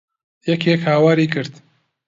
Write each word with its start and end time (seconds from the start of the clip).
یەکێک 0.51 0.81
هاواری 0.89 1.27
کرد. 1.33 1.53